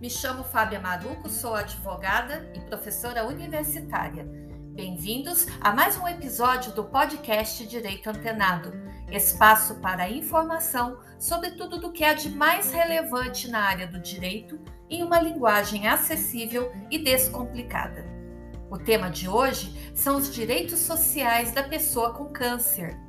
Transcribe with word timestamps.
Me 0.00 0.10
chamo 0.10 0.44
Fábia 0.44 0.78
Maruco, 0.78 1.26
sou 1.30 1.54
advogada 1.54 2.50
e 2.54 2.60
professora 2.60 3.26
universitária. 3.26 4.26
Bem-vindos 4.74 5.46
a 5.58 5.72
mais 5.72 5.96
um 5.96 6.06
episódio 6.06 6.72
do 6.72 6.84
podcast 6.84 7.66
Direito 7.66 8.10
Antenado, 8.10 8.74
espaço 9.10 9.76
para 9.76 10.10
informação 10.10 10.98
sobre 11.18 11.52
tudo 11.52 11.80
do 11.80 11.92
que 11.92 12.04
há 12.04 12.12
de 12.12 12.28
mais 12.28 12.70
relevante 12.70 13.50
na 13.50 13.60
área 13.60 13.86
do 13.86 13.98
direito 13.98 14.60
em 14.90 15.02
uma 15.02 15.18
linguagem 15.18 15.88
acessível 15.88 16.70
e 16.90 16.98
descomplicada. 16.98 18.04
O 18.70 18.76
tema 18.76 19.08
de 19.08 19.26
hoje 19.26 19.92
são 19.94 20.18
os 20.18 20.30
direitos 20.30 20.80
sociais 20.80 21.52
da 21.52 21.62
pessoa 21.62 22.12
com 22.12 22.26
câncer. 22.26 23.05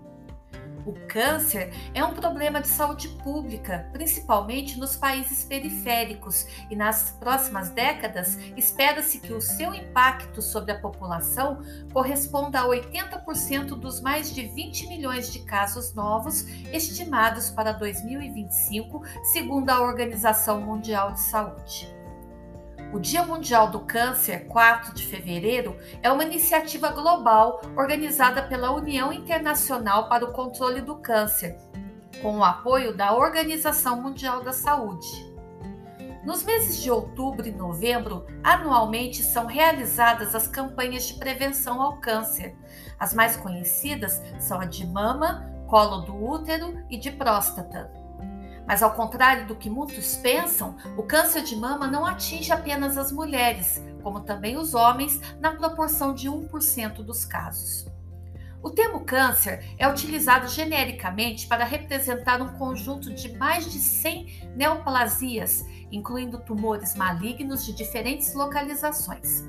O 0.88 0.94
câncer 1.06 1.70
é 1.94 2.02
um 2.02 2.14
problema 2.14 2.62
de 2.62 2.70
saúde 2.70 3.10
pública, 3.22 3.90
principalmente 3.92 4.80
nos 4.80 4.96
países 4.96 5.44
periféricos, 5.44 6.48
e 6.70 6.78
nas 6.78 7.12
próximas 7.20 7.70
décadas 7.72 8.38
espera-se 8.56 9.20
que 9.20 9.34
o 9.34 9.42
seu 9.42 9.74
impacto 9.74 10.42
sobre 10.42 10.72
a 10.72 10.80
população 10.80 11.62
corresponda 11.92 12.62
a 12.62 12.68
80% 12.68 13.78
dos 13.78 14.00
mais 14.00 14.34
de 14.34 14.48
20 14.48 14.88
milhões 14.88 15.30
de 15.30 15.40
casos 15.40 15.94
novos 15.94 16.48
estimados 16.72 17.50
para 17.50 17.74
2025, 17.74 19.04
segundo 19.34 19.70
a 19.70 19.82
Organização 19.82 20.62
Mundial 20.62 21.12
de 21.12 21.20
Saúde. 21.20 21.97
O 22.94 23.00
Dia 23.00 23.22
Mundial 23.24 23.70
do 23.70 23.82
Câncer, 23.82 24.46
4 24.48 24.94
de 24.94 25.06
fevereiro, 25.06 25.76
é 26.02 26.10
uma 26.10 26.24
iniciativa 26.24 26.90
global 26.90 27.60
organizada 27.76 28.42
pela 28.44 28.72
União 28.72 29.12
Internacional 29.12 30.08
para 30.08 30.24
o 30.24 30.32
Controle 30.32 30.80
do 30.80 30.96
Câncer, 30.96 31.58
com 32.22 32.38
o 32.38 32.44
apoio 32.46 32.96
da 32.96 33.14
Organização 33.14 34.02
Mundial 34.02 34.42
da 34.42 34.54
Saúde. 34.54 35.06
Nos 36.24 36.44
meses 36.44 36.82
de 36.82 36.90
outubro 36.90 37.46
e 37.46 37.52
novembro, 37.52 38.26
anualmente 38.42 39.22
são 39.22 39.46
realizadas 39.46 40.34
as 40.34 40.48
campanhas 40.48 41.08
de 41.08 41.16
prevenção 41.16 41.82
ao 41.82 41.98
câncer. 42.00 42.56
As 42.98 43.14
mais 43.14 43.36
conhecidas 43.36 44.22
são 44.40 44.62
a 44.62 44.66
de 44.66 44.88
mama, 44.88 45.46
colo 45.68 46.02
do 46.02 46.16
útero 46.16 46.82
e 46.90 46.98
de 46.98 47.12
próstata. 47.12 47.92
Mas, 48.68 48.84
ao 48.84 48.92
contrário 48.92 49.48
do 49.48 49.56
que 49.56 49.70
muitos 49.70 50.18
pensam, 50.18 50.76
o 50.98 51.04
câncer 51.04 51.42
de 51.42 51.56
mama 51.56 51.88
não 51.88 52.06
atinge 52.06 52.52
apenas 52.52 52.98
as 52.98 53.14
mulheres, 53.14 53.82
como 54.04 54.20
também 54.20 54.58
os 54.58 54.74
homens, 54.74 55.22
na 55.40 55.56
proporção 55.56 56.14
de 56.14 56.30
1% 56.30 56.96
dos 56.96 57.24
casos. 57.24 57.88
O 58.62 58.70
termo 58.70 59.06
câncer 59.06 59.64
é 59.78 59.88
utilizado 59.88 60.50
genericamente 60.50 61.48
para 61.48 61.64
representar 61.64 62.42
um 62.42 62.58
conjunto 62.58 63.14
de 63.14 63.38
mais 63.38 63.72
de 63.72 63.80
100 63.80 64.52
neoplasias, 64.58 65.66
incluindo 65.90 66.40
tumores 66.40 66.94
malignos 66.94 67.66
de 67.66 67.74
diferentes 67.74 68.34
localizações. 68.34 69.46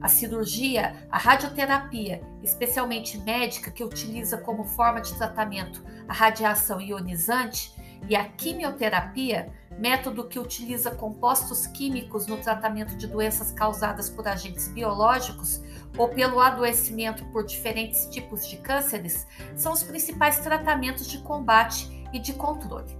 A 0.00 0.08
cirurgia, 0.08 1.06
a 1.12 1.18
radioterapia, 1.18 2.22
especialmente 2.42 3.18
médica, 3.18 3.70
que 3.70 3.84
utiliza 3.84 4.38
como 4.38 4.64
forma 4.64 5.00
de 5.00 5.14
tratamento 5.14 5.84
a 6.08 6.12
radiação 6.12 6.80
ionizante, 6.80 7.72
e 8.08 8.16
a 8.16 8.24
quimioterapia, 8.24 9.52
método 9.78 10.26
que 10.26 10.38
utiliza 10.38 10.90
compostos 10.90 11.66
químicos 11.66 12.26
no 12.26 12.36
tratamento 12.38 12.96
de 12.96 13.06
doenças 13.06 13.52
causadas 13.52 14.10
por 14.10 14.26
agentes 14.26 14.68
biológicos 14.68 15.60
ou 15.96 16.08
pelo 16.08 16.40
adoecimento 16.40 17.24
por 17.26 17.44
diferentes 17.44 18.06
tipos 18.06 18.46
de 18.46 18.56
cânceres, 18.56 19.26
são 19.54 19.72
os 19.72 19.82
principais 19.82 20.38
tratamentos 20.40 21.06
de 21.06 21.18
combate 21.18 22.06
e 22.12 22.18
de 22.18 22.32
controle. 22.32 22.98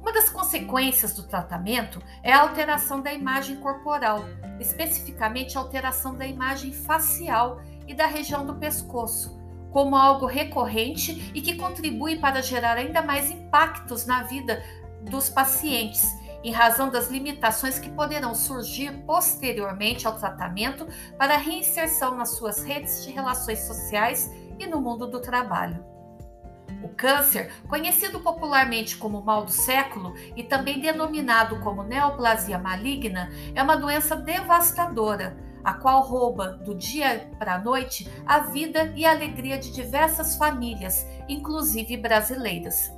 Uma 0.00 0.12
das 0.12 0.30
consequências 0.30 1.12
do 1.12 1.24
tratamento 1.24 2.00
é 2.22 2.32
a 2.32 2.40
alteração 2.40 3.00
da 3.00 3.12
imagem 3.12 3.56
corporal, 3.56 4.24
especificamente 4.60 5.56
a 5.56 5.60
alteração 5.60 6.14
da 6.16 6.26
imagem 6.26 6.72
facial 6.72 7.60
e 7.86 7.94
da 7.94 8.06
região 8.06 8.46
do 8.46 8.54
pescoço, 8.54 9.37
como 9.70 9.96
algo 9.96 10.26
recorrente 10.26 11.30
e 11.34 11.40
que 11.40 11.56
contribui 11.56 12.16
para 12.16 12.42
gerar 12.42 12.76
ainda 12.76 13.02
mais 13.02 13.30
impactos 13.30 14.06
na 14.06 14.22
vida 14.22 14.62
dos 15.02 15.28
pacientes, 15.28 16.08
em 16.42 16.52
razão 16.52 16.90
das 16.90 17.08
limitações 17.08 17.78
que 17.78 17.90
poderão 17.90 18.34
surgir 18.34 18.92
posteriormente 19.04 20.06
ao 20.06 20.16
tratamento 20.16 20.86
para 21.16 21.36
reinserção 21.36 22.16
nas 22.16 22.30
suas 22.30 22.62
redes 22.62 23.04
de 23.04 23.12
relações 23.12 23.60
sociais 23.60 24.30
e 24.58 24.66
no 24.66 24.80
mundo 24.80 25.06
do 25.06 25.20
trabalho. 25.20 25.84
O 26.82 26.88
câncer, 26.88 27.52
conhecido 27.66 28.20
popularmente 28.20 28.96
como 28.96 29.20
mal 29.20 29.44
do 29.44 29.50
século 29.50 30.14
e 30.36 30.44
também 30.44 30.80
denominado 30.80 31.58
como 31.60 31.82
neoplasia 31.82 32.56
maligna, 32.56 33.30
é 33.54 33.62
uma 33.62 33.76
doença 33.76 34.14
devastadora 34.14 35.36
a 35.64 35.74
qual 35.74 36.02
rouba 36.02 36.52
do 36.64 36.74
dia 36.74 37.30
para 37.38 37.54
a 37.54 37.58
noite 37.58 38.10
a 38.26 38.40
vida 38.40 38.92
e 38.96 39.04
a 39.04 39.10
alegria 39.10 39.58
de 39.58 39.72
diversas 39.72 40.36
famílias, 40.36 41.06
inclusive 41.28 41.96
brasileiras. 41.96 42.92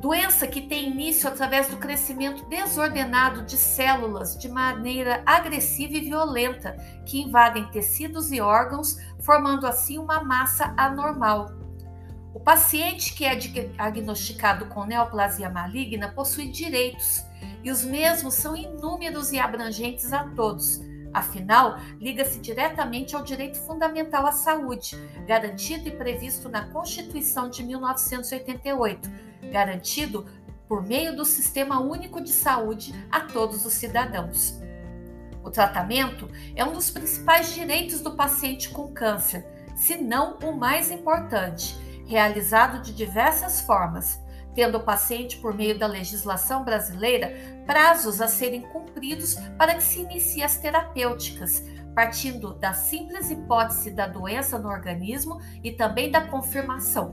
Doença 0.00 0.46
que 0.46 0.60
tem 0.60 0.90
início 0.90 1.28
através 1.28 1.66
do 1.66 1.76
crescimento 1.76 2.44
desordenado 2.44 3.42
de 3.42 3.56
células 3.56 4.38
de 4.38 4.48
maneira 4.48 5.20
agressiva 5.26 5.94
e 5.94 6.00
violenta, 6.00 6.76
que 7.04 7.20
invadem 7.20 7.66
tecidos 7.66 8.30
e 8.30 8.40
órgãos, 8.40 8.96
formando 9.18 9.66
assim 9.66 9.98
uma 9.98 10.22
massa 10.22 10.72
anormal. 10.76 11.50
O 12.32 12.38
paciente 12.38 13.12
que 13.12 13.24
é 13.24 13.34
diagnosticado 13.34 14.66
com 14.66 14.84
neoplasia 14.84 15.50
maligna 15.50 16.12
possui 16.12 16.46
direitos, 16.46 17.24
e 17.64 17.70
os 17.70 17.82
mesmos 17.82 18.34
são 18.34 18.54
inúmeros 18.54 19.32
e 19.32 19.38
abrangentes 19.40 20.12
a 20.12 20.22
todos, 20.28 20.80
Afinal, 21.12 21.78
liga-se 21.98 22.38
diretamente 22.38 23.16
ao 23.16 23.22
direito 23.22 23.58
fundamental 23.58 24.26
à 24.26 24.32
saúde, 24.32 24.96
garantido 25.26 25.88
e 25.88 25.92
previsto 25.92 26.48
na 26.48 26.66
Constituição 26.66 27.48
de 27.48 27.62
1988, 27.64 29.10
garantido 29.50 30.26
por 30.68 30.82
meio 30.86 31.16
do 31.16 31.24
Sistema 31.24 31.80
Único 31.80 32.20
de 32.20 32.30
Saúde 32.30 32.94
a 33.10 33.20
todos 33.20 33.64
os 33.64 33.72
cidadãos. 33.72 34.60
O 35.42 35.50
tratamento 35.50 36.28
é 36.54 36.64
um 36.64 36.72
dos 36.72 36.90
principais 36.90 37.54
direitos 37.54 38.00
do 38.00 38.14
paciente 38.14 38.68
com 38.68 38.92
câncer, 38.92 39.46
se 39.74 39.96
não 39.96 40.36
o 40.42 40.52
mais 40.52 40.90
importante, 40.90 41.74
realizado 42.06 42.82
de 42.82 42.92
diversas 42.92 43.62
formas 43.62 44.20
tendo 44.58 44.78
o 44.78 44.82
paciente, 44.82 45.36
por 45.36 45.54
meio 45.54 45.78
da 45.78 45.86
legislação 45.86 46.64
brasileira, 46.64 47.32
prazos 47.64 48.20
a 48.20 48.26
serem 48.26 48.62
cumpridos 48.62 49.36
para 49.56 49.76
que 49.76 49.84
se 49.84 50.00
inicie 50.00 50.42
as 50.42 50.56
terapêuticas, 50.56 51.62
partindo 51.94 52.54
da 52.54 52.72
simples 52.72 53.30
hipótese 53.30 53.92
da 53.92 54.08
doença 54.08 54.58
no 54.58 54.68
organismo 54.68 55.40
e 55.62 55.70
também 55.70 56.10
da 56.10 56.26
confirmação. 56.26 57.12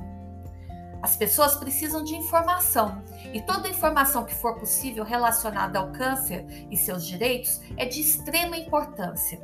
As 1.03 1.15
pessoas 1.15 1.55
precisam 1.55 2.03
de 2.03 2.15
informação 2.15 3.03
e 3.31 3.39
toda 3.39 3.69
informação 3.69 4.25
que 4.25 4.33
for 4.33 4.57
possível 4.57 5.03
relacionada 5.03 5.77
ao 5.77 5.91
câncer 5.91 6.47
e 6.71 6.75
seus 6.75 7.05
direitos 7.05 7.61
é 7.77 7.85
de 7.85 8.01
extrema 8.01 8.57
importância. 8.57 9.39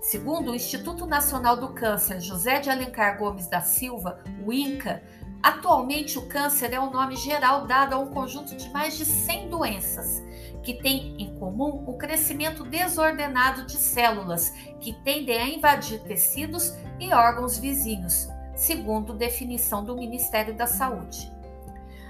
Segundo 0.00 0.50
o 0.50 0.54
Instituto 0.56 1.06
Nacional 1.06 1.56
do 1.56 1.68
Câncer 1.68 2.20
José 2.20 2.58
de 2.58 2.68
Alencar 2.68 3.16
Gomes 3.16 3.46
da 3.46 3.60
Silva, 3.60 4.18
o 4.44 4.52
INCA, 4.52 5.00
Atualmente, 5.42 6.18
o 6.18 6.28
câncer 6.28 6.72
é 6.72 6.78
o 6.78 6.90
nome 6.90 7.16
geral 7.16 7.66
dado 7.66 7.94
a 7.94 7.98
um 7.98 8.06
conjunto 8.06 8.54
de 8.54 8.70
mais 8.70 8.96
de 8.96 9.04
100 9.04 9.48
doenças, 9.48 10.22
que 10.62 10.74
têm 10.74 11.16
em 11.18 11.34
comum 11.36 11.82
o 11.84 11.94
crescimento 11.94 12.62
desordenado 12.62 13.66
de 13.66 13.76
células 13.76 14.50
que 14.80 14.92
tendem 15.02 15.36
a 15.40 15.48
invadir 15.48 16.00
tecidos 16.04 16.72
e 17.00 17.12
órgãos 17.12 17.58
vizinhos, 17.58 18.28
segundo 18.54 19.12
definição 19.12 19.84
do 19.84 19.96
Ministério 19.96 20.54
da 20.54 20.68
Saúde. 20.68 21.32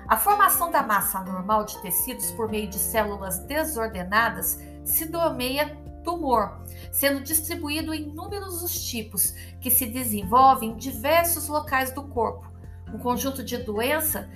A 0.07 0.17
formação 0.19 0.71
da 0.71 0.83
massa 0.83 1.19
anormal 1.19 1.65
de 1.65 1.81
tecidos 1.81 2.31
por 2.33 2.51
meio 2.51 2.69
de 2.69 2.79
células 2.79 3.39
desordenadas 3.39 4.61
se 4.85 5.07
nomeia 5.09 5.75
tumor, 6.05 6.61
sendo 6.91 7.23
distribuído 7.23 7.95
em 7.95 8.03
inúmeros 8.03 8.63
os 8.63 8.79
tipos 8.85 9.33
que 9.59 9.71
se 9.71 9.87
desenvolvem 9.87 10.73
em 10.73 10.77
diversos 10.77 11.49
locais 11.49 11.93
do 11.93 12.03
corpo, 12.03 12.52
um 12.93 12.99
conjunto 12.99 13.43
de 13.43 13.57
doença 13.59 14.29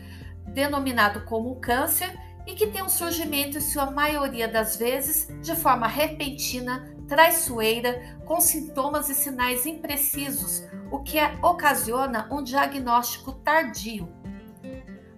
denominado 0.48 1.24
como 1.24 1.56
câncer 1.56 2.18
e 2.46 2.54
que 2.54 2.68
tem 2.68 2.82
um 2.82 2.88
surgimento, 2.88 3.58
em 3.58 3.60
sua 3.60 3.90
maioria 3.90 4.46
das 4.46 4.76
vezes, 4.76 5.28
de 5.42 5.54
forma 5.56 5.88
repentina, 5.88 6.94
traiçoeira, 7.08 8.18
com 8.24 8.40
sintomas 8.40 9.08
e 9.08 9.14
sinais 9.14 9.66
imprecisos, 9.66 10.62
o 10.90 11.00
que 11.00 11.18
ocasiona 11.42 12.28
um 12.30 12.42
diagnóstico 12.42 13.32
tardio. 13.32 14.08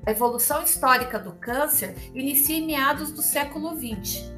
A 0.07 0.11
evolução 0.11 0.63
histórica 0.63 1.19
do 1.19 1.33
câncer 1.33 1.95
inicia 2.15 2.57
em 2.57 2.67
meados 2.67 3.13
do 3.13 3.21
século 3.21 3.77
XX, 3.77 4.33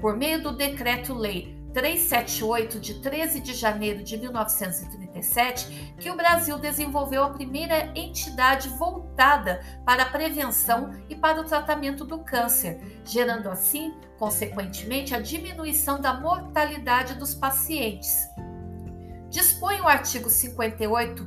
por 0.00 0.16
meio 0.16 0.42
do 0.42 0.56
Decreto-Lei 0.56 1.59
378, 1.72 2.80
de 2.80 2.94
13 2.94 3.40
de 3.40 3.54
janeiro 3.54 4.02
de 4.02 4.16
1937, 4.16 5.94
que 5.98 6.10
o 6.10 6.16
Brasil 6.16 6.58
desenvolveu 6.58 7.22
a 7.22 7.30
primeira 7.30 7.92
entidade 7.94 8.68
voltada 8.70 9.60
para 9.84 10.04
a 10.04 10.10
prevenção 10.10 10.90
e 11.08 11.14
para 11.14 11.40
o 11.40 11.44
tratamento 11.44 12.04
do 12.04 12.18
câncer, 12.18 13.00
gerando 13.04 13.48
assim, 13.48 13.94
consequentemente, 14.18 15.14
a 15.14 15.20
diminuição 15.20 16.00
da 16.00 16.14
mortalidade 16.14 17.14
dos 17.14 17.34
pacientes. 17.34 18.28
Dispõe 19.28 19.80
o 19.80 19.86
artigo 19.86 20.28
58 20.28 21.26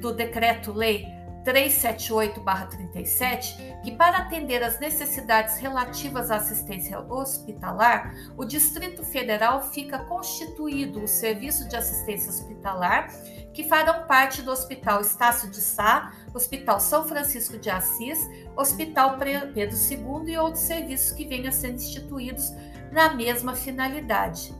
do 0.00 0.12
Decreto-Lei 0.12 1.15
378-37, 1.46 3.80
que 3.82 3.92
para 3.92 4.18
atender 4.18 4.62
às 4.64 4.80
necessidades 4.80 5.58
relativas 5.58 6.30
à 6.30 6.36
assistência 6.36 7.00
hospitalar, 7.00 8.12
o 8.36 8.44
Distrito 8.44 9.02
Federal 9.04 9.62
fica 9.62 10.00
constituído 10.00 11.04
o 11.04 11.08
Serviço 11.08 11.68
de 11.68 11.76
Assistência 11.76 12.30
Hospitalar, 12.30 13.08
que 13.54 13.62
farão 13.62 14.08
parte 14.08 14.42
do 14.42 14.50
Hospital 14.50 15.00
Estácio 15.00 15.48
de 15.48 15.60
Sá, 15.60 16.12
Hospital 16.34 16.80
São 16.80 17.06
Francisco 17.06 17.56
de 17.56 17.70
Assis, 17.70 18.28
Hospital 18.56 19.16
Pedro 19.54 19.76
II 19.76 20.32
e 20.32 20.36
outros 20.36 20.64
serviços 20.64 21.12
que 21.12 21.26
venham 21.26 21.48
a 21.48 21.52
ser 21.52 21.72
instituídos 21.72 22.52
na 22.90 23.14
mesma 23.14 23.54
finalidade. 23.54 24.52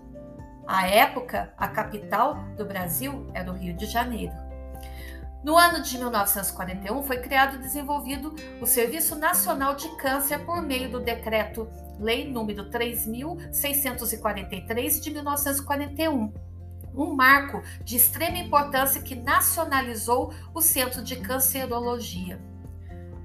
À 0.66 0.88
época, 0.88 1.52
a 1.56 1.68
capital 1.68 2.34
do 2.56 2.64
Brasil 2.64 3.30
era 3.34 3.50
o 3.50 3.54
Rio 3.54 3.76
de 3.76 3.86
Janeiro. 3.86 4.45
No 5.46 5.56
ano 5.56 5.80
de 5.80 5.96
1941, 5.96 7.02
foi 7.04 7.16
criado 7.18 7.54
e 7.54 7.60
desenvolvido 7.60 8.34
o 8.60 8.66
Serviço 8.66 9.14
Nacional 9.14 9.76
de 9.76 9.88
Câncer 9.96 10.40
por 10.40 10.60
meio 10.60 10.90
do 10.90 10.98
Decreto 10.98 11.68
Lei 12.00 12.28
número 12.28 12.68
3643 12.68 15.00
de 15.00 15.12
1941 15.12 16.34
um 16.96 17.14
marco 17.14 17.62
de 17.84 17.96
extrema 17.96 18.38
importância 18.38 19.00
que 19.00 19.14
nacionalizou 19.14 20.34
o 20.52 20.60
Centro 20.60 21.00
de 21.00 21.14
Cancerologia. 21.14 22.40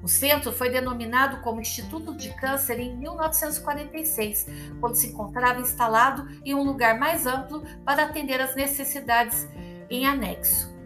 O 0.03 0.07
centro 0.07 0.51
foi 0.51 0.69
denominado 0.69 1.41
como 1.41 1.61
Instituto 1.61 2.15
de 2.15 2.31
Câncer 2.35 2.79
em 2.79 2.95
1946, 2.97 4.45
quando 4.79 4.93
se 4.95 5.07
encontrava 5.07 5.59
instalado 5.59 6.27
em 6.45 6.53
um 6.53 6.61
lugar 6.63 6.99
mais 6.99 7.25
amplo 7.25 7.63
para 7.83 8.03
atender 8.03 8.39
às 8.41 8.55
necessidades 8.55 9.49
em 9.89 10.05
anexo. 10.05 10.80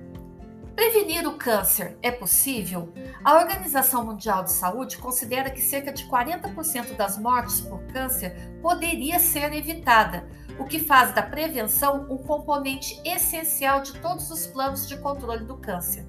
Prevenir 0.76 1.26
o 1.26 1.38
câncer 1.38 1.98
é 2.02 2.12
possível? 2.12 2.94
A 3.24 3.36
Organização 3.36 4.06
Mundial 4.06 4.44
de 4.44 4.52
Saúde 4.52 4.98
considera 4.98 5.50
que 5.50 5.62
cerca 5.62 5.92
de 5.92 6.04
40% 6.06 6.98
das 6.98 7.18
mortes 7.18 7.62
por 7.62 7.82
câncer 7.94 8.36
poderia 8.62 9.18
ser 9.18 9.54
evitada, 9.54 10.28
o 10.60 10.66
que 10.66 10.80
faz 10.80 11.14
da 11.14 11.22
prevenção 11.22 12.06
um 12.10 12.18
componente 12.18 13.00
essencial 13.06 13.82
de 13.82 13.94
todos 14.00 14.30
os 14.30 14.46
planos 14.48 14.86
de 14.86 14.98
controle 14.98 15.46
do 15.46 15.56
câncer. 15.56 16.06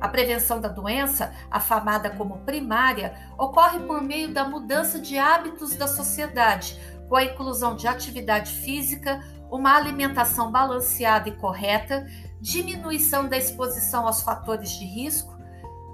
A 0.00 0.08
prevenção 0.08 0.60
da 0.60 0.68
doença, 0.68 1.32
afamada 1.50 2.08
como 2.10 2.38
primária, 2.38 3.14
ocorre 3.36 3.80
por 3.80 4.00
meio 4.00 4.32
da 4.32 4.44
mudança 4.44 5.00
de 5.00 5.18
hábitos 5.18 5.74
da 5.74 5.88
sociedade, 5.88 6.78
com 7.08 7.16
a 7.16 7.24
inclusão 7.24 7.74
de 7.74 7.88
atividade 7.88 8.52
física, 8.52 9.20
uma 9.50 9.76
alimentação 9.76 10.50
balanceada 10.50 11.28
e 11.28 11.32
correta, 11.32 12.06
diminuição 12.42 13.28
da 13.28 13.38
exposição 13.38 14.04
aos 14.04 14.20
fatores 14.20 14.72
de 14.72 14.84
risco, 14.84 15.32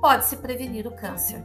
pode-se 0.00 0.39
prevenir 0.39 0.87
o 0.87 0.97
câncer. 0.97 1.45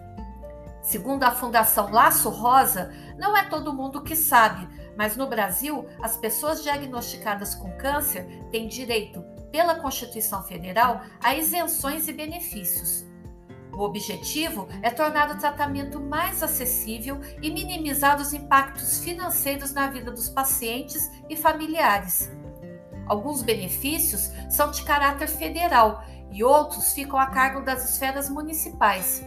Segundo 0.81 1.23
a 1.23 1.31
Fundação 1.31 1.91
Laço 1.91 2.29
Rosa, 2.29 2.89
não 3.17 3.35
é 3.35 3.43
todo 3.43 3.73
mundo 3.73 4.01
que 4.01 4.15
sabe, 4.15 4.65
mas 4.97 5.17
no 5.17 5.27
Brasil, 5.27 5.85
as 6.01 6.15
pessoas 6.15 6.63
diagnosticadas 6.63 7.53
com 7.53 7.69
câncer 7.77 8.25
têm 8.49 8.67
direito, 8.67 9.21
pela 9.51 9.75
Constituição 9.75 10.41
Federal, 10.41 11.01
a 11.21 11.35
isenções 11.35 12.07
e 12.07 12.13
benefícios. 12.13 13.05
O 13.73 13.81
objetivo 13.81 14.69
é 14.81 14.89
tornar 14.89 15.31
o 15.31 15.37
tratamento 15.37 15.99
mais 15.99 16.41
acessível 16.41 17.19
e 17.41 17.51
minimizar 17.51 18.21
os 18.21 18.31
impactos 18.31 19.03
financeiros 19.03 19.73
na 19.73 19.87
vida 19.87 20.11
dos 20.11 20.29
pacientes 20.29 21.11
e 21.29 21.35
familiares. 21.35 22.31
Alguns 23.05 23.41
benefícios 23.41 24.31
são 24.49 24.71
de 24.71 24.83
caráter 24.83 25.27
federal 25.27 26.03
e 26.31 26.43
outros 26.43 26.93
ficam 26.93 27.19
a 27.19 27.27
cargo 27.27 27.61
das 27.61 27.89
esferas 27.89 28.29
municipais. 28.29 29.23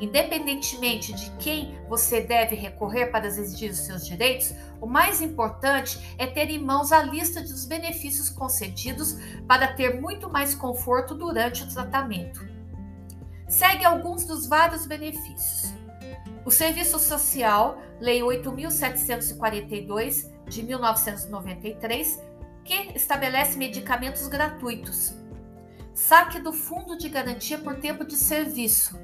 Independentemente 0.00 1.12
de 1.12 1.30
quem 1.32 1.78
você 1.86 2.22
deve 2.22 2.56
recorrer 2.56 3.10
para 3.10 3.26
exigir 3.26 3.70
os 3.70 3.76
seus 3.78 4.06
direitos, 4.06 4.54
o 4.80 4.86
mais 4.86 5.20
importante 5.20 6.16
é 6.16 6.26
ter 6.26 6.48
em 6.48 6.58
mãos 6.58 6.90
a 6.90 7.02
lista 7.02 7.42
dos 7.42 7.66
benefícios 7.66 8.30
concedidos 8.30 9.18
para 9.46 9.74
ter 9.74 10.00
muito 10.00 10.30
mais 10.30 10.54
conforto 10.54 11.14
durante 11.14 11.64
o 11.64 11.68
tratamento. 11.68 12.48
Segue 13.46 13.84
alguns 13.84 14.24
dos 14.24 14.46
vários 14.46 14.86
benefícios. 14.86 15.74
O 16.46 16.50
Serviço 16.50 16.98
Social, 16.98 17.76
Lei 18.00 18.22
8742 18.22 20.30
de 20.48 20.62
1993, 20.62 22.18
que 22.64 22.92
estabelece 22.94 23.58
medicamentos 23.58 24.26
gratuitos. 24.28 25.14
Saque 25.94 26.40
do 26.40 26.52
Fundo 26.52 26.96
de 26.96 27.08
Garantia 27.08 27.58
por 27.58 27.76
Tempo 27.76 28.04
de 28.04 28.16
Serviço. 28.16 28.98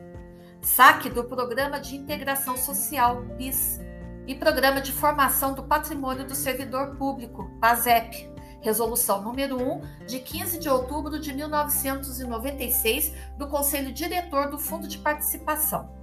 Saque 0.63 1.09
do 1.09 1.25
Programa 1.25 1.79
de 1.79 1.97
Integração 1.97 2.57
Social, 2.57 3.23
PIS. 3.37 3.81
E 4.27 4.35
Programa 4.35 4.81
de 4.81 4.93
Formação 4.93 5.55
do 5.55 5.63
Patrimônio 5.63 6.27
do 6.27 6.35
Servidor 6.35 6.97
Público, 6.97 7.51
PASEP. 7.61 8.29
Resolução 8.61 9.23
número 9.23 9.57
1, 9.57 10.07
de 10.07 10.19
15 10.19 10.59
de 10.59 10.69
outubro 10.69 11.21
de 11.21 11.33
1996, 11.33 13.13
do 13.39 13.47
Conselho 13.47 13.93
Diretor 13.93 14.51
do 14.51 14.59
Fundo 14.59 14.89
de 14.89 14.99
Participação. 14.99 15.95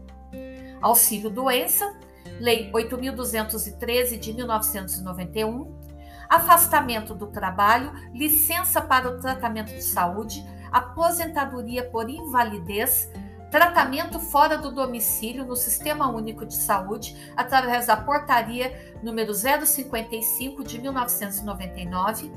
Auxílio 0.81 1.29
Doença, 1.29 1.93
Lei 2.39 2.71
8.213 2.71 4.17
de 4.17 4.33
1991, 4.33 5.92
afastamento 6.29 7.13
do 7.13 7.27
trabalho, 7.27 7.91
licença 8.13 8.81
para 8.81 9.09
o 9.09 9.19
tratamento 9.19 9.73
de 9.73 9.83
saúde, 9.83 10.45
aposentadoria 10.71 11.83
por 11.83 12.09
invalidez, 12.09 13.09
tratamento 13.51 14.19
fora 14.19 14.57
do 14.57 14.71
domicílio 14.71 15.45
no 15.45 15.55
Sistema 15.55 16.09
Único 16.09 16.45
de 16.45 16.55
Saúde, 16.55 17.15
através 17.37 17.85
da 17.85 17.95
Portaria 17.95 18.95
número 19.03 19.33
055 19.33 20.63
de 20.63 20.79
1999, 20.79 22.31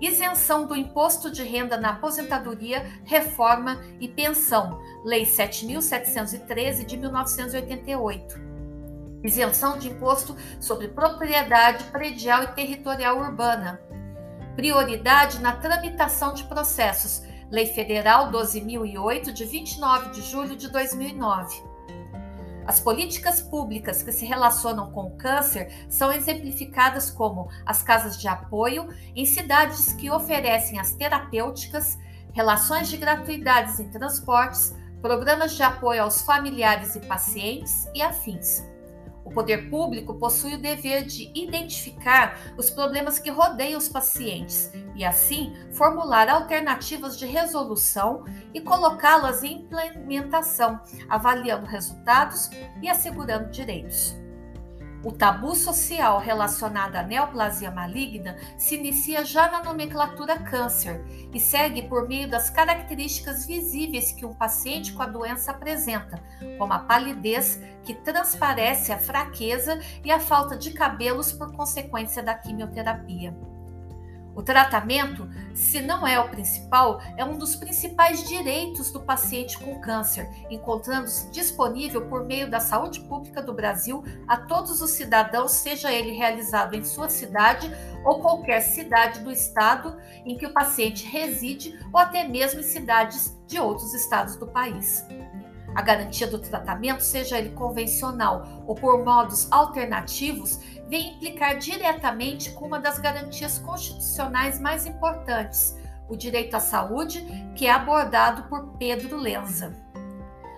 isenção 0.00 0.66
do 0.66 0.74
imposto 0.74 1.30
de 1.30 1.42
renda 1.42 1.76
na 1.76 1.90
aposentadoria, 1.90 2.84
reforma 3.04 3.80
e 4.00 4.08
pensão, 4.08 4.80
Lei 5.04 5.24
7713 5.24 6.84
de 6.84 6.96
1988 6.96 8.57
isenção 9.22 9.78
de 9.78 9.88
imposto 9.88 10.36
sobre 10.60 10.88
propriedade 10.88 11.84
predial 11.84 12.44
e 12.44 12.48
territorial 12.48 13.18
urbana, 13.18 13.80
prioridade 14.54 15.40
na 15.40 15.52
tramitação 15.52 16.34
de 16.34 16.44
processos, 16.44 17.22
Lei 17.50 17.66
Federal 17.66 18.30
12.008, 18.30 19.32
de 19.32 19.44
29 19.44 20.10
de 20.10 20.22
julho 20.22 20.56
de 20.56 20.68
2009. 20.70 21.62
As 22.66 22.78
políticas 22.78 23.40
públicas 23.40 24.02
que 24.02 24.12
se 24.12 24.26
relacionam 24.26 24.92
com 24.92 25.06
o 25.06 25.16
câncer 25.16 25.72
são 25.88 26.12
exemplificadas 26.12 27.10
como 27.10 27.48
as 27.64 27.82
casas 27.82 28.20
de 28.20 28.28
apoio 28.28 28.88
em 29.16 29.24
cidades 29.24 29.94
que 29.94 30.10
oferecem 30.10 30.78
as 30.78 30.92
terapêuticas, 30.92 31.96
relações 32.34 32.88
de 32.88 32.98
gratuidades 32.98 33.80
em 33.80 33.88
transportes, 33.88 34.74
programas 35.00 35.54
de 35.54 35.62
apoio 35.62 36.02
aos 36.02 36.20
familiares 36.20 36.94
e 36.94 37.00
pacientes 37.00 37.88
e 37.94 38.02
afins. 38.02 38.62
O 39.28 39.30
poder 39.30 39.68
público 39.68 40.14
possui 40.14 40.54
o 40.54 40.58
dever 40.58 41.04
de 41.04 41.30
identificar 41.34 42.54
os 42.56 42.70
problemas 42.70 43.18
que 43.18 43.28
rodeiam 43.28 43.76
os 43.76 43.86
pacientes 43.86 44.72
e, 44.96 45.04
assim, 45.04 45.52
formular 45.70 46.30
alternativas 46.30 47.18
de 47.18 47.26
resolução 47.26 48.24
e 48.54 48.60
colocá-las 48.62 49.44
em 49.44 49.58
implementação, 49.58 50.80
avaliando 51.10 51.66
resultados 51.66 52.48
e 52.80 52.88
assegurando 52.88 53.50
direitos. 53.50 54.16
O 55.04 55.12
tabu 55.12 55.54
social 55.54 56.18
relacionado 56.18 56.96
à 56.96 57.04
neoplasia 57.04 57.70
maligna 57.70 58.36
se 58.56 58.74
inicia 58.74 59.24
já 59.24 59.48
na 59.48 59.62
nomenclatura 59.62 60.38
câncer 60.40 61.04
e 61.32 61.38
segue 61.38 61.82
por 61.82 62.08
meio 62.08 62.28
das 62.28 62.50
características 62.50 63.46
visíveis 63.46 64.10
que 64.10 64.26
um 64.26 64.34
paciente 64.34 64.92
com 64.92 65.02
a 65.02 65.06
doença 65.06 65.52
apresenta, 65.52 66.20
como 66.58 66.72
a 66.72 66.80
palidez, 66.80 67.60
que 67.84 67.94
transparece 67.94 68.92
a 68.92 68.98
fraqueza 68.98 69.80
e 70.04 70.10
a 70.10 70.18
falta 70.18 70.56
de 70.56 70.72
cabelos 70.72 71.32
por 71.32 71.52
consequência 71.52 72.20
da 72.20 72.34
quimioterapia. 72.34 73.36
O 74.38 74.42
tratamento, 74.42 75.28
se 75.52 75.80
não 75.80 76.06
é 76.06 76.20
o 76.20 76.28
principal, 76.28 77.02
é 77.16 77.24
um 77.24 77.36
dos 77.36 77.56
principais 77.56 78.22
direitos 78.22 78.88
do 78.92 79.00
paciente 79.00 79.58
com 79.58 79.80
câncer, 79.80 80.30
encontrando-se 80.48 81.28
disponível 81.32 82.06
por 82.06 82.24
meio 82.24 82.48
da 82.48 82.60
saúde 82.60 83.00
pública 83.00 83.42
do 83.42 83.52
Brasil 83.52 84.04
a 84.28 84.36
todos 84.36 84.80
os 84.80 84.90
cidadãos, 84.90 85.50
seja 85.50 85.92
ele 85.92 86.12
realizado 86.12 86.76
em 86.76 86.84
sua 86.84 87.08
cidade 87.08 87.68
ou 88.04 88.20
qualquer 88.20 88.60
cidade 88.60 89.24
do 89.24 89.32
estado 89.32 90.00
em 90.24 90.38
que 90.38 90.46
o 90.46 90.54
paciente 90.54 91.04
reside 91.04 91.76
ou 91.92 91.98
até 91.98 92.22
mesmo 92.22 92.60
em 92.60 92.62
cidades 92.62 93.36
de 93.48 93.58
outros 93.58 93.92
estados 93.92 94.36
do 94.36 94.46
país. 94.46 95.04
A 95.78 95.80
garantia 95.80 96.26
do 96.26 96.40
tratamento, 96.40 97.04
seja 97.04 97.38
ele 97.38 97.50
convencional 97.50 98.64
ou 98.66 98.74
por 98.74 99.04
modos 99.04 99.46
alternativos, 99.48 100.58
vem 100.88 101.14
implicar 101.14 101.56
diretamente 101.56 102.50
com 102.50 102.66
uma 102.66 102.80
das 102.80 102.98
garantias 102.98 103.60
constitucionais 103.60 104.58
mais 104.58 104.86
importantes, 104.86 105.76
o 106.08 106.16
direito 106.16 106.56
à 106.56 106.58
saúde, 106.58 107.24
que 107.54 107.68
é 107.68 107.70
abordado 107.70 108.42
por 108.48 108.76
Pedro 108.76 109.16
Lenza. 109.16 109.72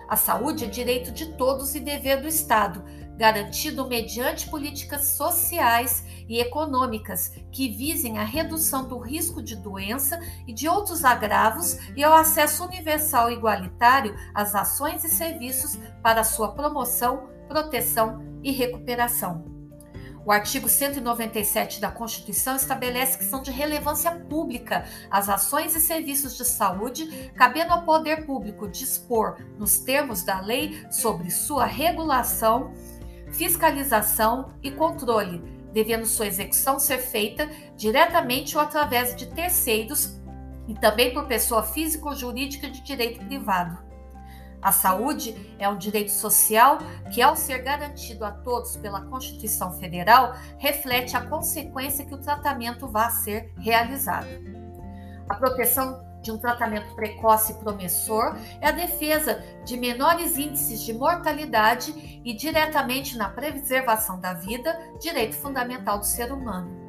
A 0.09 0.15
saúde 0.15 0.65
é 0.65 0.67
direito 0.67 1.11
de 1.11 1.27
todos 1.33 1.75
e 1.75 1.79
dever 1.79 2.19
do 2.19 2.27
Estado, 2.27 2.83
garantido 3.17 3.87
mediante 3.87 4.49
políticas 4.49 5.09
sociais 5.09 6.03
e 6.27 6.39
econômicas 6.39 7.33
que 7.51 7.69
visem 7.69 8.17
a 8.17 8.23
redução 8.23 8.87
do 8.87 8.97
risco 8.97 9.41
de 9.41 9.55
doença 9.55 10.19
e 10.47 10.53
de 10.53 10.67
outros 10.67 11.03
agravos 11.03 11.77
e 11.95 12.03
ao 12.03 12.13
acesso 12.13 12.65
universal 12.65 13.29
e 13.29 13.33
igualitário 13.33 14.15
às 14.33 14.55
ações 14.55 15.03
e 15.03 15.09
serviços 15.09 15.77
para 16.01 16.23
sua 16.23 16.53
promoção, 16.53 17.29
proteção 17.47 18.21
e 18.43 18.51
recuperação. 18.51 19.51
O 20.23 20.31
artigo 20.31 20.69
197 20.69 21.81
da 21.81 21.89
Constituição 21.89 22.55
estabelece 22.55 23.17
que 23.17 23.23
são 23.23 23.41
de 23.41 23.49
relevância 23.49 24.11
pública 24.11 24.85
as 25.09 25.27
ações 25.27 25.75
e 25.75 25.81
serviços 25.81 26.37
de 26.37 26.45
saúde, 26.45 27.31
cabendo 27.35 27.73
ao 27.73 27.83
poder 27.83 28.25
público 28.25 28.67
dispor, 28.67 29.37
nos 29.57 29.79
termos 29.79 30.23
da 30.23 30.39
lei, 30.39 30.85
sobre 30.91 31.31
sua 31.31 31.65
regulação, 31.65 32.71
fiscalização 33.31 34.53
e 34.61 34.71
controle, 34.71 35.39
devendo 35.73 36.05
sua 36.05 36.27
execução 36.27 36.79
ser 36.79 36.99
feita 36.99 37.49
diretamente 37.75 38.55
ou 38.55 38.63
através 38.63 39.15
de 39.15 39.27
terceiros 39.27 40.19
e 40.67 40.73
também 40.75 41.13
por 41.13 41.25
pessoa 41.25 41.63
física 41.63 42.07
ou 42.07 42.15
jurídica 42.15 42.69
de 42.69 42.81
direito 42.81 43.25
privado. 43.25 43.77
A 44.61 44.71
saúde 44.71 45.55
é 45.57 45.67
um 45.67 45.77
direito 45.77 46.11
social 46.11 46.77
que, 47.11 47.21
ao 47.21 47.35
ser 47.35 47.63
garantido 47.63 48.23
a 48.23 48.31
todos 48.31 48.77
pela 48.77 49.01
Constituição 49.01 49.71
Federal, 49.73 50.35
reflete 50.59 51.17
a 51.17 51.25
consequência 51.25 52.05
que 52.05 52.13
o 52.13 52.19
tratamento 52.19 52.87
vá 52.87 53.09
ser 53.09 53.51
realizado. 53.57 54.27
A 55.27 55.33
proteção 55.33 56.10
de 56.21 56.31
um 56.31 56.37
tratamento 56.37 56.93
precoce 56.95 57.53
e 57.53 57.55
promissor 57.55 58.37
é 58.59 58.67
a 58.67 58.71
defesa 58.71 59.43
de 59.65 59.77
menores 59.77 60.37
índices 60.37 60.81
de 60.81 60.93
mortalidade 60.93 62.21
e, 62.23 62.33
diretamente 62.33 63.17
na 63.17 63.29
preservação 63.29 64.19
da 64.19 64.33
vida, 64.33 64.79
direito 64.99 65.35
fundamental 65.35 65.99
do 65.99 66.05
ser 66.05 66.31
humano. 66.31 66.81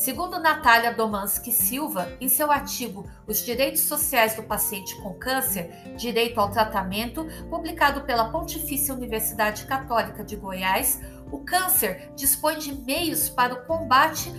Segundo 0.00 0.38
Natália 0.38 0.94
Domansky 0.94 1.52
Silva, 1.52 2.16
em 2.20 2.28
seu 2.28 2.50
artigo 2.50 3.06
Os 3.26 3.44
Direitos 3.44 3.82
Sociais 3.82 4.34
do 4.34 4.42
Paciente 4.42 4.96
com 5.02 5.12
Câncer, 5.12 5.70
Direito 5.96 6.40
ao 6.40 6.50
Tratamento, 6.50 7.26
publicado 7.50 8.00
pela 8.02 8.30
Pontifícia 8.30 8.94
Universidade 8.94 9.66
Católica 9.66 10.24
de 10.24 10.36
Goiás, 10.36 11.00
o 11.30 11.40
câncer 11.40 12.10
dispõe 12.16 12.58
de 12.58 12.72
meios 12.72 13.28
para 13.28 13.52
o 13.52 13.66
combate 13.66 14.32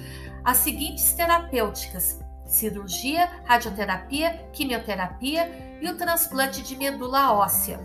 às 0.44 0.58
seguintes 0.58 1.13
terapêuticas: 1.13 2.20
cirurgia, 2.51 3.29
radioterapia, 3.46 4.46
quimioterapia 4.51 5.79
e 5.81 5.89
o 5.89 5.96
transplante 5.96 6.62
de 6.62 6.75
medula 6.75 7.34
óssea. 7.34 7.79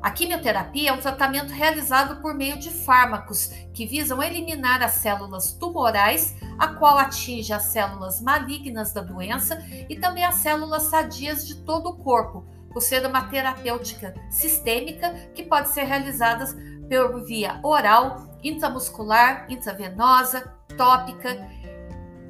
A 0.00 0.10
quimioterapia 0.12 0.90
é 0.90 0.92
um 0.92 1.00
tratamento 1.00 1.52
realizado 1.52 2.22
por 2.22 2.32
meio 2.32 2.56
de 2.58 2.70
fármacos 2.70 3.48
que 3.74 3.84
visam 3.84 4.22
eliminar 4.22 4.80
as 4.80 4.92
células 4.92 5.52
tumorais, 5.52 6.36
a 6.56 6.68
qual 6.68 6.96
atinge 6.96 7.52
as 7.52 7.64
células 7.64 8.20
malignas 8.20 8.92
da 8.92 9.00
doença 9.00 9.60
e 9.88 9.96
também 9.96 10.24
as 10.24 10.36
células 10.36 10.84
sadias 10.84 11.44
de 11.44 11.56
todo 11.64 11.88
o 11.88 11.96
corpo, 11.96 12.46
por 12.72 12.80
ser 12.80 13.04
uma 13.04 13.24
terapêutica 13.24 14.14
sistêmica 14.30 15.12
que 15.34 15.42
pode 15.42 15.70
ser 15.70 15.82
realizada 15.84 16.44
por 16.88 17.24
via 17.24 17.58
oral, 17.64 18.38
intramuscular, 18.44 19.46
intravenosa, 19.50 20.52
tópica 20.76 21.36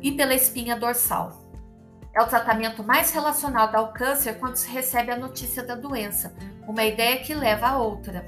e 0.06 0.12
pela 0.12 0.34
espinha 0.34 0.76
dorsal. 0.76 1.32
É 2.14 2.22
o 2.22 2.28
tratamento 2.28 2.84
mais 2.84 3.10
relacionado 3.10 3.74
ao 3.74 3.92
câncer 3.92 4.38
quando 4.38 4.54
se 4.54 4.70
recebe 4.70 5.10
a 5.10 5.18
notícia 5.18 5.64
da 5.64 5.74
doença, 5.74 6.32
uma 6.64 6.84
ideia 6.84 7.18
que 7.18 7.34
leva 7.34 7.66
a 7.66 7.78
outra. 7.78 8.24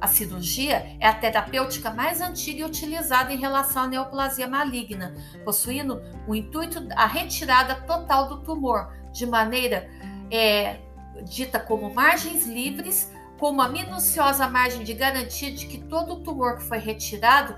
A 0.00 0.06
cirurgia 0.06 0.96
é 1.00 1.08
a 1.08 1.12
terapêutica 1.12 1.90
mais 1.90 2.20
antiga 2.20 2.60
e 2.60 2.64
utilizada 2.64 3.32
em 3.32 3.38
relação 3.38 3.82
à 3.82 3.86
neoplasia 3.88 4.46
maligna, 4.46 5.12
possuindo 5.44 6.00
o 6.28 6.34
intuito 6.34 6.78
da 6.78 7.06
retirada 7.06 7.74
total 7.74 8.28
do 8.28 8.42
tumor, 8.44 8.92
de 9.10 9.26
maneira 9.26 9.90
é, 10.30 10.76
dita 11.24 11.58
como 11.58 11.92
margens 11.92 12.46
livres, 12.46 13.12
com 13.36 13.50
uma 13.50 13.68
minuciosa 13.68 14.46
margem 14.46 14.84
de 14.84 14.94
garantia 14.94 15.50
de 15.50 15.66
que 15.66 15.78
todo 15.78 16.12
o 16.12 16.22
tumor 16.22 16.58
que 16.58 16.62
foi 16.62 16.78
retirado 16.78 17.56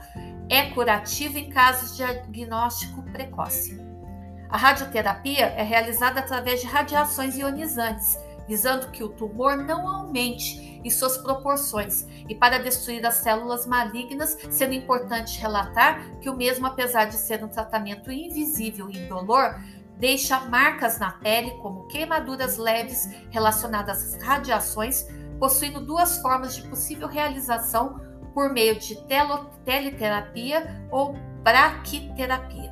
é 0.53 0.69
curativo 0.69 1.39
em 1.39 1.49
casos 1.49 1.97
de 1.97 2.05
diagnóstico 2.05 3.03
precoce. 3.05 3.81
A 4.51 4.59
radioterapia 4.59 5.47
é 5.47 5.63
realizada 5.63 6.21
através 6.21 6.61
de 6.61 6.67
radiações 6.67 7.39
ionizantes, 7.39 8.19
visando 8.47 8.91
que 8.91 9.03
o 9.03 9.09
tumor 9.09 9.57
não 9.57 9.89
aumente 9.89 10.79
em 10.85 10.91
suas 10.91 11.17
proporções 11.17 12.07
e 12.29 12.35
para 12.35 12.59
destruir 12.59 13.07
as 13.07 13.15
células 13.15 13.65
malignas, 13.65 14.37
sendo 14.51 14.75
importante 14.75 15.41
relatar 15.41 16.19
que 16.21 16.29
o 16.29 16.37
mesmo, 16.37 16.67
apesar 16.67 17.07
de 17.07 17.17
ser 17.17 17.43
um 17.43 17.49
tratamento 17.49 18.13
invisível 18.13 18.91
e 18.91 18.99
indolor, 18.99 19.59
deixa 19.97 20.39
marcas 20.41 20.99
na 20.99 21.13
pele, 21.13 21.53
como 21.63 21.87
queimaduras 21.87 22.59
leves 22.59 23.09
relacionadas 23.31 24.17
às 24.17 24.23
radiações, 24.23 25.07
possuindo 25.39 25.81
duas 25.81 26.21
formas 26.21 26.55
de 26.55 26.69
possível 26.69 27.09
realização 27.09 28.12
por 28.33 28.53
meio 28.53 28.79
de 28.79 28.97
teleterapia 29.65 30.87
ou 30.91 31.15
braquiterapia. 31.43 32.71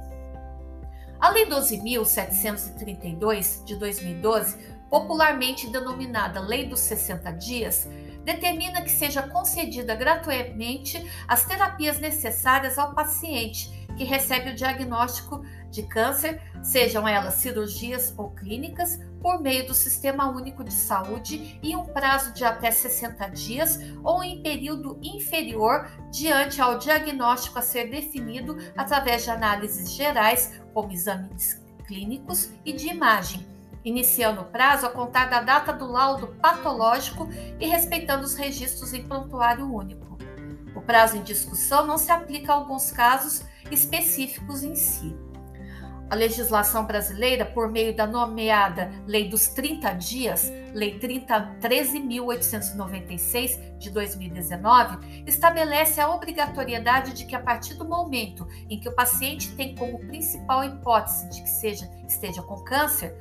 A 1.21 1.31
Lei 1.31 1.47
12.732 1.47 3.65
de 3.65 3.77
2012, 3.77 4.57
popularmente 4.89 5.69
denominada 5.69 6.41
Lei 6.41 6.67
dos 6.67 6.81
60 6.81 7.31
Dias, 7.33 7.87
determina 8.25 8.81
que 8.83 8.91
seja 8.91 9.23
concedida 9.23 9.95
gratuitamente 9.95 11.09
as 11.29 11.45
terapias 11.45 12.01
necessárias 12.01 12.79
ao 12.79 12.95
paciente 12.95 13.87
que 13.97 14.05
recebe 14.05 14.51
o 14.51 14.55
diagnóstico 14.55 15.43
de 15.71 15.83
câncer, 15.85 16.41
sejam 16.63 17.07
elas 17.07 17.35
cirurgias 17.35 18.13
ou 18.17 18.31
clínicas, 18.31 18.99
por 19.21 19.41
meio 19.41 19.67
do 19.67 19.75
Sistema 19.75 20.29
Único 20.31 20.65
de 20.65 20.73
Saúde 20.73 21.61
em 21.63 21.77
um 21.77 21.85
prazo 21.85 22.33
de 22.33 22.45
até 22.45 22.71
60 22.71 23.29
dias 23.29 23.79
ou 24.03 24.25
em 24.25 24.43
período 24.43 24.99
inferior 25.03 25.91
diante 26.11 26.61
ao 26.61 26.79
diagnóstico 26.79 27.59
a 27.59 27.63
ser 27.63 27.91
definido 27.91 28.57
através 28.77 29.25
de 29.25 29.31
análises 29.31 29.93
gerais, 29.93 30.61
como 30.73 30.93
exames 30.93 31.61
clínicos 31.87 32.51
e 32.65 32.73
de 32.73 32.89
imagem, 32.89 33.47
iniciando 33.85 34.43
o 34.43 34.45
prazo 34.45 34.87
a 34.87 34.91
contar 34.91 35.27
da 35.27 35.41
data 35.41 35.73
do 35.73 35.87
laudo 35.87 36.29
patológico 36.41 37.29
e 37.59 37.67
respeitando 37.67 38.25
os 38.25 38.35
registros 38.35 38.95
em 38.95 39.07
prontuário 39.07 39.71
único. 39.71 40.19
O 40.75 40.81
prazo 40.81 41.17
em 41.17 41.23
discussão 41.23 41.87
não 41.87 41.99
se 41.99 42.11
aplica 42.11 42.53
a 42.53 42.57
alguns 42.57 42.91
casos 42.91 43.43
específicos 43.71 44.63
em 44.63 44.75
si. 44.75 45.15
A 46.11 46.15
legislação 46.17 46.85
brasileira, 46.87 47.47
por 47.47 47.71
meio 47.71 47.95
da 47.95 48.05
nomeada 48.05 48.91
Lei 49.07 49.29
dos 49.29 49.47
30 49.47 49.93
Dias, 49.93 50.51
Lei 50.75 50.99
13.896 50.99 53.79
de 53.79 53.91
2019, 53.91 55.23
estabelece 55.25 56.01
a 56.01 56.13
obrigatoriedade 56.13 57.13
de 57.13 57.27
que, 57.27 57.37
a 57.37 57.41
partir 57.41 57.75
do 57.75 57.85
momento 57.85 58.45
em 58.69 58.81
que 58.81 58.89
o 58.89 58.93
paciente 58.93 59.55
tem 59.55 59.77
como 59.77 60.01
principal 60.01 60.65
hipótese 60.65 61.31
de 61.31 61.43
que 61.43 61.49
seja, 61.49 61.89
esteja 62.09 62.43
com 62.43 62.57
câncer, 62.65 63.15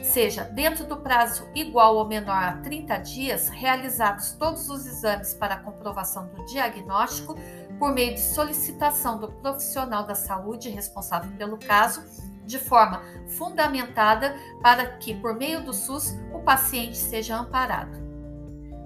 seja 0.00 0.44
dentro 0.44 0.86
do 0.86 0.98
prazo 0.98 1.48
igual 1.52 1.96
ou 1.96 2.06
menor 2.06 2.44
a 2.44 2.58
30 2.58 2.96
dias, 2.98 3.48
realizados 3.48 4.34
todos 4.34 4.70
os 4.70 4.86
exames 4.86 5.34
para 5.34 5.56
comprovação 5.56 6.28
do 6.28 6.46
diagnóstico, 6.46 7.36
por 7.76 7.92
meio 7.92 8.14
de 8.14 8.20
solicitação 8.20 9.18
do 9.18 9.32
profissional 9.32 10.06
da 10.06 10.14
saúde 10.14 10.68
responsável 10.68 11.32
pelo 11.36 11.58
caso 11.58 12.04
de 12.46 12.58
forma 12.58 13.02
fundamentada 13.36 14.36
para 14.62 14.86
que, 14.96 15.14
por 15.14 15.34
meio 15.34 15.62
do 15.62 15.74
SUS, 15.74 16.16
o 16.32 16.38
paciente 16.38 16.96
seja 16.96 17.36
amparado. 17.36 17.98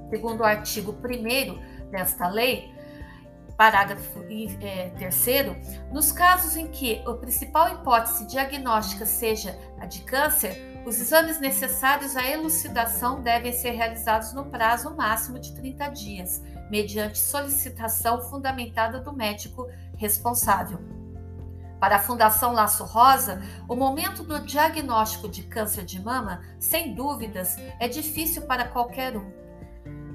Segundo 0.08 0.40
o 0.40 0.44
artigo 0.44 0.92
1 0.92 1.90
desta 1.90 2.26
lei, 2.26 2.74
Parágrafo 3.60 4.24
é, 4.62 4.88
terceiro, 4.98 5.54
nos 5.92 6.10
casos 6.10 6.56
em 6.56 6.68
que 6.68 7.02
a 7.06 7.12
principal 7.12 7.68
hipótese 7.68 8.26
diagnóstica 8.26 9.04
seja 9.04 9.54
a 9.78 9.84
de 9.84 10.00
câncer, 10.00 10.82
os 10.86 10.98
exames 10.98 11.38
necessários 11.38 12.16
à 12.16 12.26
elucidação 12.26 13.20
devem 13.20 13.52
ser 13.52 13.72
realizados 13.72 14.32
no 14.32 14.46
prazo 14.46 14.96
máximo 14.96 15.38
de 15.38 15.54
30 15.54 15.88
dias, 15.88 16.42
mediante 16.70 17.18
solicitação 17.18 18.22
fundamentada 18.30 18.98
do 18.98 19.12
médico 19.12 19.68
responsável. 19.98 20.99
Para 21.80 21.96
a 21.96 22.00
Fundação 22.00 22.52
Laço 22.52 22.84
Rosa, 22.84 23.42
o 23.66 23.74
momento 23.74 24.22
do 24.22 24.44
diagnóstico 24.44 25.28
de 25.28 25.44
câncer 25.44 25.84
de 25.84 26.00
mama, 26.00 26.42
sem 26.58 26.94
dúvidas, 26.94 27.56
é 27.80 27.88
difícil 27.88 28.42
para 28.42 28.68
qualquer 28.68 29.16
um. 29.16 29.32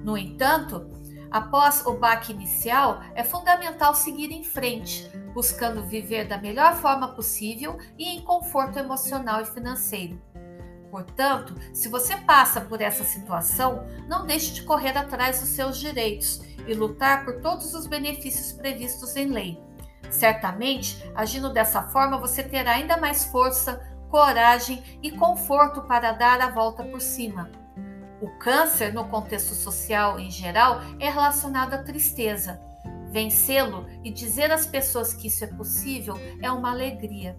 No 0.04 0.16
entanto, 0.16 0.96
Após 1.36 1.86
o 1.86 1.98
baque 1.98 2.32
inicial, 2.32 3.02
é 3.14 3.22
fundamental 3.22 3.94
seguir 3.94 4.32
em 4.32 4.42
frente, 4.42 5.10
buscando 5.34 5.84
viver 5.84 6.26
da 6.26 6.38
melhor 6.38 6.76
forma 6.76 7.10
possível 7.10 7.78
e 7.98 8.08
em 8.08 8.22
conforto 8.22 8.80
emocional 8.80 9.42
e 9.42 9.46
financeiro. 9.46 10.22
Portanto, 10.90 11.54
se 11.74 11.90
você 11.90 12.16
passa 12.16 12.62
por 12.62 12.80
essa 12.80 13.04
situação, 13.04 13.86
não 14.08 14.26
deixe 14.26 14.54
de 14.54 14.64
correr 14.64 14.98
atrás 14.98 15.42
dos 15.42 15.50
seus 15.50 15.78
direitos 15.78 16.42
e 16.66 16.74
lutar 16.74 17.26
por 17.26 17.42
todos 17.42 17.74
os 17.74 17.86
benefícios 17.86 18.54
previstos 18.54 19.14
em 19.18 19.26
lei. 19.26 19.65
Certamente, 20.10 21.04
agindo 21.16 21.52
dessa 21.52 21.84
forma, 21.84 22.18
você 22.18 22.44
terá 22.44 22.72
ainda 22.72 22.98
mais 22.98 23.26
força, 23.26 23.82
coragem 24.10 24.82
e 25.02 25.12
conforto 25.12 25.82
para 25.84 26.12
dar 26.12 26.40
a 26.42 26.50
volta 26.50 26.84
por 26.84 27.02
cima. 27.02 27.50
O 28.22 28.30
câncer, 28.40 28.94
no 28.94 29.08
contexto 29.08 29.54
social 29.54 30.20
em 30.20 30.32
geral, 30.32 30.80
é 31.00 31.10
relacionado 31.10 31.74
à 31.74 31.80
tristeza. 31.80 32.62
Vencê-lo 33.12 33.86
e 34.04 34.12
dizer 34.12 34.52
às 34.52 34.66
pessoas 34.66 35.14
que 35.14 35.28
isso 35.28 35.44
é 35.44 35.48
possível 35.48 36.16
é 36.42 36.50
uma 36.52 36.72
alegria. 36.72 37.38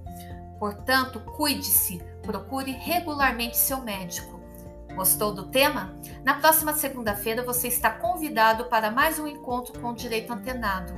Portanto, 0.58 1.20
cuide-se, 1.36 2.02
procure 2.22 2.72
regularmente 2.72 3.56
seu 3.56 3.82
médico. 3.82 4.40
Gostou 4.94 5.34
do 5.34 5.48
tema? 5.48 5.94
Na 6.24 6.34
próxima 6.34 6.72
segunda-feira 6.72 7.44
você 7.44 7.68
está 7.68 7.90
convidado 7.90 8.64
para 8.64 8.90
mais 8.90 9.18
um 9.18 9.26
encontro 9.26 9.78
com 9.78 9.90
o 9.90 9.94
Direito 9.94 10.32
Antenado. 10.32 10.94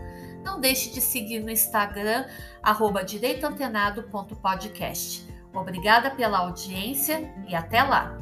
Não 0.49 0.59
deixe 0.59 0.91
de 0.91 1.01
seguir 1.03 1.41
no 1.41 1.51
Instagram, 1.51 2.25
arroba 2.63 3.05
direitoantenado.podcast. 3.05 5.29
Obrigada 5.53 6.11
pela 6.11 6.39
audiência 6.39 7.31
e 7.47 7.55
até 7.55 7.83
lá! 7.83 8.19